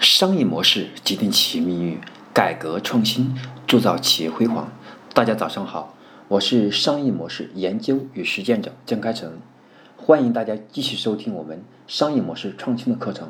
[0.00, 2.00] 商业模式决定企业命运，
[2.32, 3.34] 改革创新
[3.66, 4.72] 铸造企业辉煌。
[5.12, 5.94] 大家早上好，
[6.26, 9.34] 我是商业模式研究与实践者江开成，
[9.98, 13.28] 欢迎大家继续收听我们商业模式创新的课程。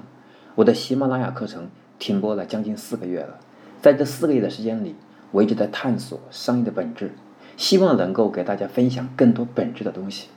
[0.54, 1.69] 我的喜马拉雅课程
[1.99, 3.41] 停播了将近四个月了，
[3.83, 4.95] 在这四个月的时间里，
[5.33, 7.13] 我一直在探索商业的本质，
[7.57, 10.29] 希望能够给大家分享更多本质的东西。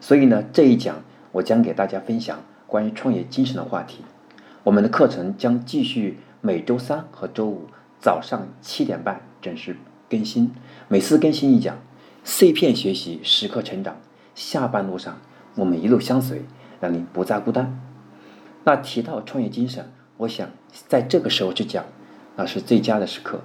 [0.00, 3.98] 所以呢，这一讲我将给大家分享关于创业精神的话题。
[4.64, 7.68] 我们的课程将继续每周三和周五
[8.00, 9.76] 早上七点半准时
[10.08, 10.50] 更新，
[10.88, 11.76] 每次更新一讲，
[12.24, 13.98] 碎片学习，时刻成长。
[14.34, 15.18] 下班路上，
[15.54, 16.46] 我们一路相随，
[16.80, 17.78] 让你不再孤单。
[18.64, 20.48] 那提到创业精神，我想
[20.88, 21.84] 在这个时候去讲，
[22.36, 23.42] 那是最佳的时刻，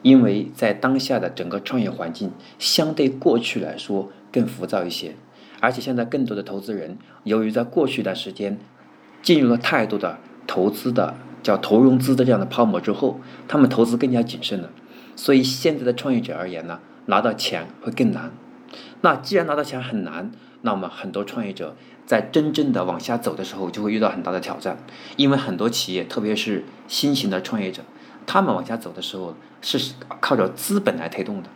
[0.00, 5.16] 因为在当下的整个创业环境，相对过去来说更浮躁一些，
[5.60, 8.58] 而且现在更多的投资人，由于在过去的时间
[9.20, 10.18] 进入了太多的。
[10.52, 14.68] 投资的叫投融资的这样的泡沫之后，他们投资更加谨慎了，
[15.16, 18.30] 所以现在的创业者而言呢，拿到钱会更难。
[19.00, 24.76] 那既然拿到钱很难，那么很多创业者在真正的往下走的时候，就会遇到很大的挑战。
[25.16, 27.80] 因为很多企业，特别是新型的创业者，
[28.26, 31.48] 他们往下走的时候是靠着资本来推动的。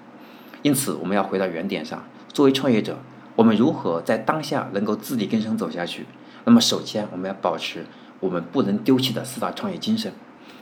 [0.63, 2.97] 因此，我们要回到原点上，作为创业者，
[3.35, 6.07] 我们如何在当下能够自力更生走下去？
[6.47, 7.85] 那么，首先我们要保持。
[8.21, 10.13] 我们不能丢弃的四大创业精神。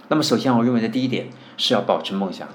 [0.09, 2.49] 那么，首先，我认为的第一点是要保持梦想。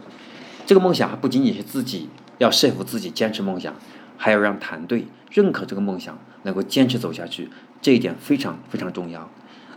[0.66, 3.74] 这个梦想还不仅仅是自己要说服自己坚持梦想，
[4.18, 7.50] 还要让团队认可这个梦想，能够坚持走下去。
[7.82, 9.30] 这一点非常非常重要。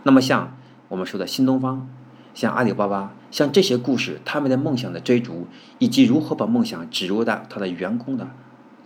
[0.03, 0.55] 那么，像
[0.89, 1.89] 我们说的新东方、
[2.35, 5.47] 像阿里巴巴、像这些故事，他们的梦想的追逐，
[5.79, 8.29] 以及如何把梦想植入到他的员工的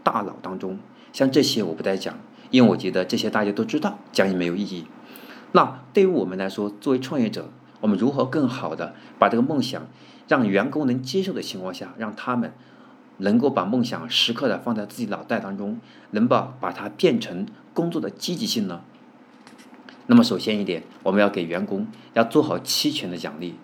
[0.04, 0.80] 大脑当中，
[1.12, 2.18] 像这些我不再讲，
[2.52, 4.86] 因为我觉得这些大家都知道，讲也没有意义。
[5.53, 7.50] 那对于我们来说，作为创业者，
[7.81, 9.88] 我们如何更好的把这个梦想
[10.28, 12.53] 让员工能接受的情况下，让他们
[13.17, 15.80] 能够把梦想时刻的放在自己脑袋当中，
[16.12, 18.81] 能把把它变成工作的积极性呢？
[20.08, 23.56] 那么首先一点，我们要给员工要做好期权的奖励，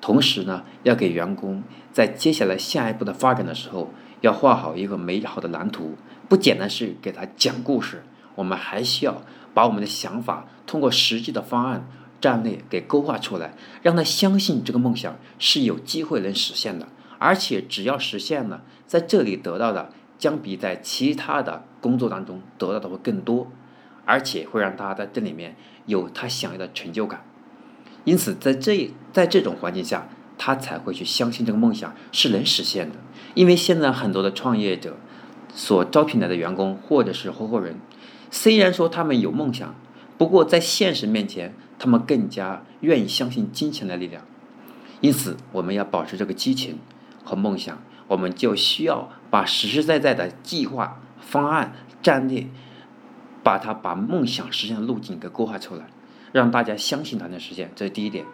[0.00, 1.62] 同时呢，要给员工
[1.92, 5.96] 在接下来下一步的发展的时候，要画好一个美好的蓝图，
[6.28, 8.02] 不简单是给他讲故事，
[8.34, 9.22] 我们还需要。
[9.54, 11.86] 把我们的想法通过实际的方案、
[12.22, 16.88] 战略给勾画出来，让他相信这个梦想是有机会能实现的，
[17.18, 23.52] 而且只要实现了，在这里得到的将比在其他的工作当中得到的会更多，
[24.06, 25.54] 而且会让他在这里面
[25.84, 27.22] 有他想要的成就感。
[28.04, 32.96] 因此，在这在这种环境下，他才会去相信这个梦想是能实现的。
[33.34, 34.96] 因为现在很多的创业者
[35.52, 37.78] 所招聘来的员工或者是合伙人。
[38.32, 39.74] 虽然说他们有梦想，
[40.16, 44.24] 不过在现实面前，他们更加愿意相信金钱的力量。
[45.02, 46.78] 因此，我们要保持这个激情
[47.22, 52.46] 和梦想，我们就需要把实实在在的计划、方案、战略，
[53.42, 55.86] 把它把梦想实现的路径给勾画出来，
[56.32, 57.70] 让大家相信它能实现。
[57.76, 58.24] 这是第一点。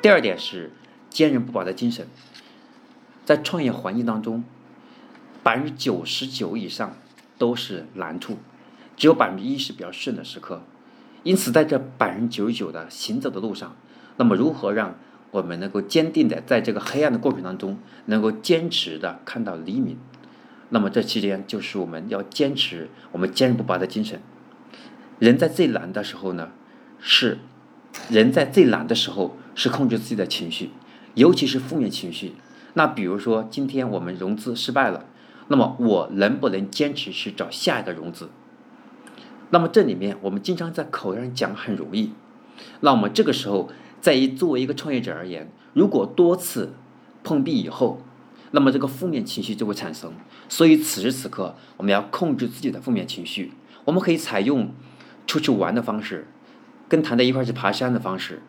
[0.00, 0.72] 第二点是
[1.10, 2.08] 坚韧不拔的精神。
[3.26, 4.44] 在创业环境当中，
[5.42, 6.96] 百分之九十九以上
[7.36, 8.38] 都是难处。
[8.96, 10.62] 只有百分之一是比较顺的时刻，
[11.22, 13.76] 因此在这百分之九十九的行走的路上，
[14.16, 14.96] 那么如何让
[15.32, 19.98] 我们能够坚定的在这个黑暗的过程当中，能够坚持的看到黎明？
[20.70, 24.20] 那么这期间就是我们要坚持我们坚韧不拔的精神。
[25.18, 26.50] 人在最难的时候呢，
[26.98, 27.38] 是
[28.08, 30.70] 人在最难的时候是控制自己的情绪，
[31.14, 32.32] 尤其是负面情绪。
[32.74, 35.04] 那比如说今天我们融资失败了，
[35.48, 38.28] 那么我能不能坚持去找下一个融资？
[39.50, 42.12] 那么这里面，我们经常在口头上讲很容易，
[42.80, 43.68] 那我们这个时候，
[44.00, 46.74] 在于作为一个创业者而言，如果多次
[47.22, 48.00] 碰壁以后，
[48.50, 50.12] 那么这个负面情绪就会产生。
[50.48, 53.52] 所以此时此刻，我们要控制自己的负面情绪。
[53.84, 54.70] 我们可以采用
[55.26, 56.26] 出去玩的方式，
[56.88, 58.42] 跟团队一块去爬山的方式，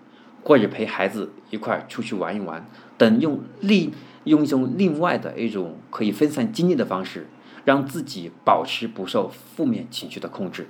[0.43, 2.67] 或者陪孩子一块出去玩一玩，
[2.97, 3.91] 等用另
[4.23, 7.27] 用一种另外的一种可以分散精力的方式，
[7.65, 10.67] 让自己保持不受负面情绪的控制。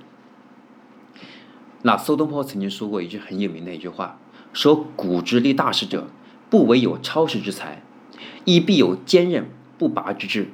[1.84, 4.20] 那苏东坡曾经说过一句很有名的一句话，
[4.52, 6.08] 说“古之立大事者，
[6.50, 7.84] 不惟有超世之才，
[8.46, 10.50] 亦必有坚韧不拔之志。”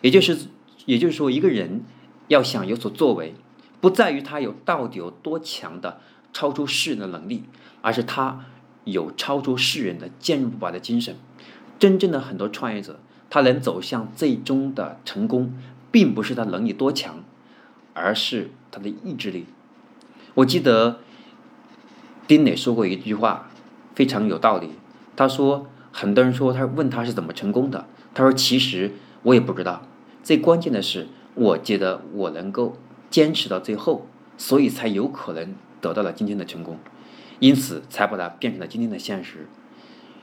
[0.00, 0.38] 也就是，
[0.86, 1.82] 也就是说，一个人
[2.28, 3.34] 要想有所作为，
[3.80, 6.00] 不在于他有到底有多强的
[6.32, 7.42] 超出世人的能力，
[7.82, 8.44] 而是他
[8.84, 11.16] 有超出世人的坚韧不拔的精神。
[11.80, 15.52] 真正的很多创业者，他能走向最终的成功，
[15.90, 17.24] 并不是他能力多强，
[17.94, 19.46] 而是他的意志力。
[20.38, 21.00] 我记得
[22.28, 23.50] 丁磊说过一句话，
[23.96, 24.70] 非常有道理。
[25.16, 28.92] 他说，很多人说他问他是怎么成功的，他说其实
[29.24, 29.82] 我也不知道，
[30.22, 32.76] 最关键的是，我觉得我能够
[33.10, 34.06] 坚持到最后，
[34.36, 36.78] 所以才有可能得到了今天的成功，
[37.40, 39.48] 因此才把它变成了今天的现实，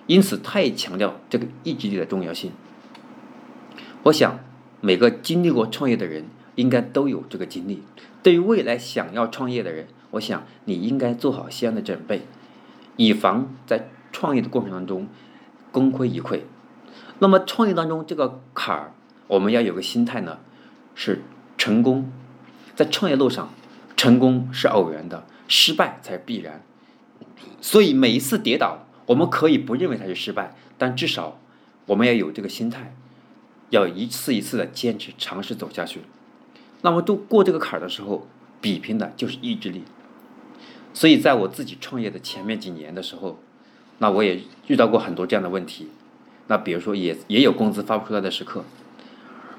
[0.08, 2.54] 因此太强调这个意志力的重要性。
[4.04, 4.40] 我想
[4.80, 6.24] 每个经历过创业的人
[6.56, 7.84] 应该都有这个经历，
[8.24, 12.24] 对于未来想要创业的人，我想你应该做好相应的准备，
[12.98, 13.88] 以防在。
[14.18, 15.10] 创业的过程当中，
[15.74, 16.40] 功亏一篑。
[17.20, 18.94] 那么创业当中这个坎儿，
[19.28, 20.40] 我们要有个心态呢，
[20.96, 21.22] 是
[21.58, 22.10] 成功。
[22.78, 23.50] 在创业路上，
[23.98, 26.64] 成功是偶然的，失败才是必然。
[27.60, 31.38] 所以每一次跌倒，我们可以不认为它是失败，但至少
[31.88, 32.96] 我们要有这个心态，
[33.72, 36.04] 要一次一次的坚持尝试走下去。
[36.84, 38.26] 那么度过这个坎儿的时候，
[38.62, 39.84] 比拼的就是意志力。
[40.96, 43.38] 所以在我自己创业的前面几年的时候。
[43.98, 45.88] 那我也遇到过很多这样的问题，
[46.48, 48.66] 那比如说也也有工资发不出来的时刻，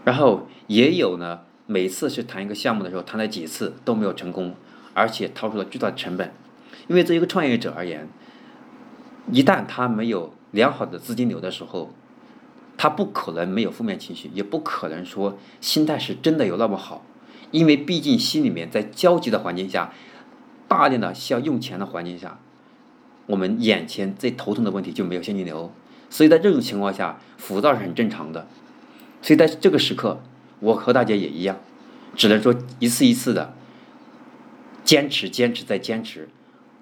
[0.05, 4.55] 然后也有呢，每次去谈一个项目的时候，谈了几次都没有成功，
[4.93, 6.35] 而且掏出了巨大的成本。
[6.87, 8.07] 因为作为一个创业者而言，
[9.33, 11.95] 一旦他没有良好的资金流的时候，
[12.77, 17.07] 他不可能没有负面情绪，也不可能说心态是真的有那么好，
[17.53, 19.95] 因为毕竟心里面在焦急的环境下，
[20.69, 22.39] 大量的需要用钱的环境下。
[23.27, 25.73] 我们眼前最头疼的问题就没有现金流，
[26.09, 28.47] 所以在这种情况下，浮躁是很正常的。
[29.21, 30.21] 所以在这个时刻，
[30.61, 31.59] 我和大家也一样，
[32.15, 33.55] 只能说一次一次的
[34.85, 36.29] 坚持、坚持再坚持，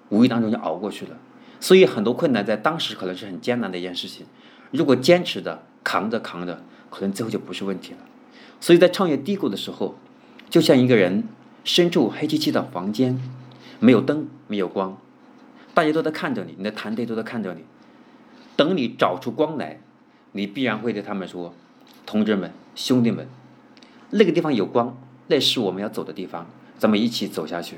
[0.09, 1.17] 无意当中就熬过去了。
[1.59, 4.27] 所以很多困难在当时可能是很艰难的一件事情，
[4.69, 6.61] 如果坚持的扛着扛着，
[6.91, 7.97] 可能最后就不是问题了。
[8.59, 9.95] 所以在创业低谷的时候，
[10.47, 11.23] 就像一个人
[11.63, 13.19] 身处黑漆漆的房间，
[13.79, 14.97] 没有灯，没有光。
[15.73, 17.63] 大家都在看着你，你的团队都在看着你。
[18.55, 19.81] 等你找出光来，
[20.31, 21.53] 你必然会对他们说
[22.05, 23.27] ：“同志们、兄弟们，
[24.11, 27.77] 那个地方有光，那是我们要走的地方，咱们一起走下去。”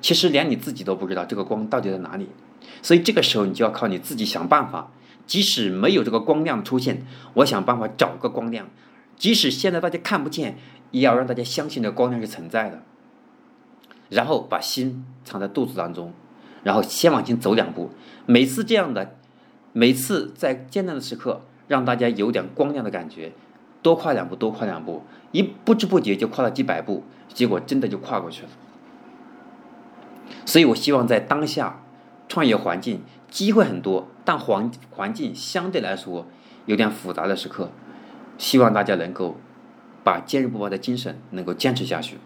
[0.00, 2.28] 其实连你自己都不知道这个光到底在哪里，
[2.82, 4.90] 所以这个时候你就要靠你自己想办法。
[5.26, 8.68] 即使没有这个光亮出现，我想办法找个光亮。
[9.16, 10.58] 即使现在大家看不见，
[10.90, 12.82] 也要让大家相信这光亮是存在的。
[14.14, 16.12] 然后把心藏在肚子当中。
[16.62, 17.90] 然后先往前走两步，
[18.24, 19.16] 每次这样的，
[19.74, 23.32] 每次在艰难的时刻，让大家有点光亮的感觉，
[23.82, 25.02] 多跨两步，多跨两步，
[25.32, 28.48] 一不知不觉就跨了几百步，结果真的就跨过去了。
[30.46, 31.82] 所以我希望在当下
[32.28, 36.26] 创业环境机会很多，但环环境相对来说
[36.64, 37.70] 有点复杂的时刻，
[38.38, 39.36] 希望大家能够
[40.02, 42.16] 把坚韧不拔的精神能够坚持下去。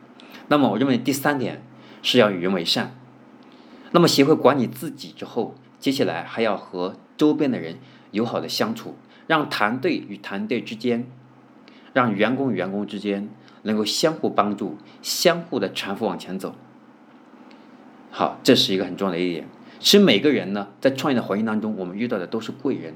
[0.46, 1.61] 那么我认为第三点
[2.03, 2.95] 是要与人为善。
[3.91, 7.77] 那么学会管理自己之后，接下来还要和周边的人
[8.11, 8.97] 友好的相处，
[9.27, 11.06] 让团队与团队之间，
[11.93, 13.29] 让员工与员工之间
[13.62, 16.55] 能够相互帮助，相互的搀扶往前走。
[18.11, 19.47] 好，这是一个很重要的一点。
[19.79, 22.95] 其实每个人呢，在创业的环境当中，我们遇到的都是贵人。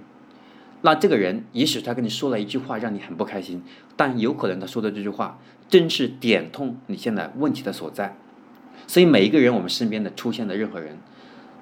[0.82, 3.62] 那这个人，也许他跟你说了一句话，让你很不开心，
[3.96, 5.38] 但有可能他说的这句话，
[5.68, 8.16] 正是点通你现在问题的所在。
[8.92, 10.98] 所以每一个人，我们身边的出现的任何人，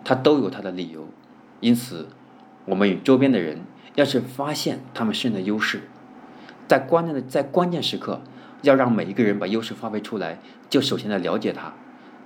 [0.02, 1.06] 他都有他的理由。
[1.60, 2.08] 因此，
[2.64, 3.60] 我们与周边的人，
[3.94, 5.82] 要是发现他们身的优势，
[6.66, 8.20] 在关键的在关键时刻，
[8.62, 11.72] 要让每一个人把优势发挥出来，就首先要了解他，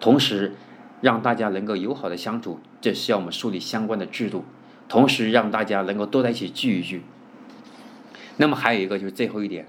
[0.00, 0.54] 同时
[1.02, 4.46] 让大家能够友好的相处，这需要我们树立相关的制度，
[4.88, 7.02] 同时让大家能够多在一起聚一聚。
[8.38, 9.68] 那么还有一个就是最后一点，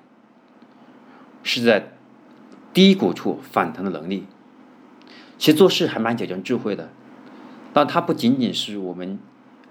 [1.44, 1.90] 是在
[2.74, 4.28] 低谷处反弹的能力。
[5.38, 6.90] 其实做事还蛮讲究智慧的，
[7.74, 9.20] 但它不仅仅是我们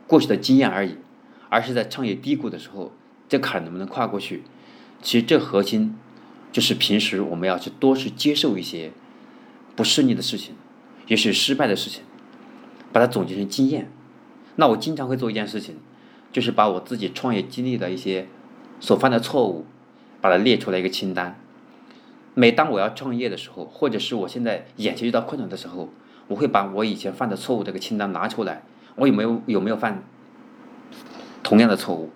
[0.06, 0.96] 过去的经验而已，
[1.48, 2.92] 而是在创业低谷的时候，
[3.28, 4.42] 这坎能不能跨过去？
[5.00, 5.96] 其实这核心
[6.52, 8.92] 就是平时我们要去多去接受一些
[9.74, 10.54] 不顺利的事情，
[11.06, 12.02] 也许失败的事情，
[12.92, 13.90] 把它总结成经验。
[14.56, 15.76] 那我经常会做一件事情，
[16.30, 18.28] 就是把我自己创业经历的一些
[18.80, 19.64] 所犯的错误，
[20.20, 21.38] 把它列出来一个清单。
[22.34, 25.88] 每当我要创业的时候，或者是我现在眼前遇到困难的时候，
[26.26, 28.62] 我会把我以前犯的错误这个清单拿出来，
[28.96, 30.02] 我有没有有没有犯
[31.44, 32.10] 同样的错误？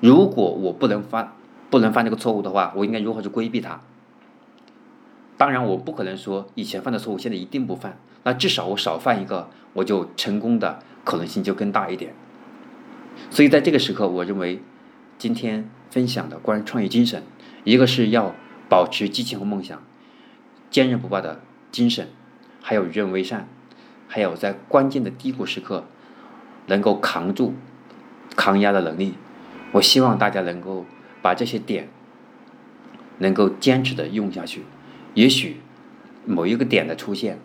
[0.00, 1.34] 如果我不能犯
[1.68, 3.80] 不能犯这个错误的话，我应该如何去规避它？
[5.36, 12.14] 当然，我不可能说以前犯的错误现在一定不犯，那至少我少犯一个，我就成功的可能性就更大一点。
[13.28, 14.62] 所以在这个时刻，我认为
[15.18, 17.22] 今天分享的关于创业精神，
[17.64, 18.34] 一个是要。
[18.68, 19.82] 保持激情和梦想，
[20.70, 22.08] 坚韧不拔的精神，
[22.60, 23.48] 还有与人为善，
[24.08, 25.84] 还有在关键的低谷时刻
[26.66, 27.54] 能够扛住、
[28.34, 29.14] 抗压的能力。
[29.72, 30.84] 我希望大家能够
[31.22, 31.88] 把这些点
[33.18, 34.62] 能够坚持的用下去。
[35.14, 35.60] 也许
[36.24, 37.38] 某一个点的出现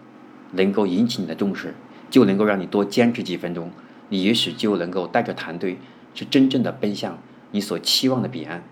[0.51, 1.73] 能够引起你的重视，
[2.09, 3.71] 就能够让你多坚持几分钟。
[4.09, 5.77] 你也许就能够带着团队，
[6.13, 7.17] 去真正的奔向
[7.51, 8.63] 你所期望的彼岸。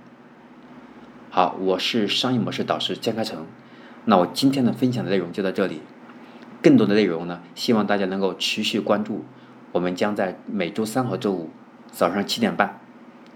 [1.32, 3.46] 好，我是商业模式导师江开成。
[4.06, 5.82] 那我今天的分享的内容就到这里。
[6.60, 9.24] 更多的内容呢，希望大家能够持续关注。
[9.72, 11.52] 我们将在每周三和周五
[11.92, 12.80] 早上七点半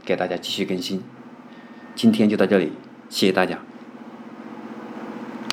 [0.04, 1.04] 给大家继续更新。
[1.94, 2.72] 今天就到这里，
[3.10, 3.60] 谢谢大家。